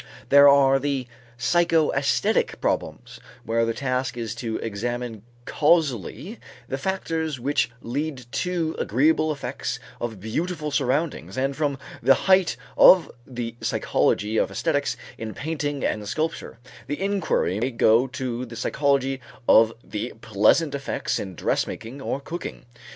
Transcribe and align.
There 0.29 0.49
are 0.49 0.79
the 0.79 1.05
psychoæsthetic 1.37 2.59
problems 2.59 3.19
where 3.43 3.65
the 3.65 3.73
task 3.75 4.17
is 4.17 4.33
to 4.33 4.57
examine 4.57 5.21
causally 5.45 6.39
the 6.67 6.79
factors 6.79 7.39
which 7.39 7.69
lead 7.83 8.25
to 8.31 8.71
the 8.71 8.81
agreeable 8.81 9.31
effects 9.31 9.77
of 9.99 10.19
beautiful 10.19 10.71
surroundings, 10.71 11.37
and 11.37 11.55
from 11.55 11.77
the 12.01 12.15
height 12.15 12.57
of 12.75 13.11
the 13.27 13.55
psychology 13.61 14.37
of 14.37 14.49
æsthetics 14.49 14.95
in 15.19 15.35
painting 15.35 15.83
and 15.85 16.09
sculpture, 16.09 16.57
the 16.87 16.99
inquiry 16.99 17.59
may 17.59 17.69
go 17.69 18.07
to 18.07 18.43
the 18.47 18.55
psychology 18.55 19.21
of 19.47 19.71
the 19.83 20.13
pleasant 20.21 20.73
effects 20.73 21.19
in 21.19 21.35
dress 21.35 21.67
making 21.67 22.01
or 22.01 22.19
cooking. 22.19 22.65